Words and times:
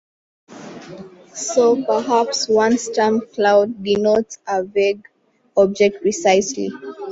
So 1.35 1.85
perhaps 1.85 2.49
one's 2.49 2.89
term 2.89 3.21
'cloud' 3.21 3.83
denotes 3.83 4.39
a 4.47 4.63
vague 4.63 5.05
object 5.55 6.01
precisely. 6.01 6.71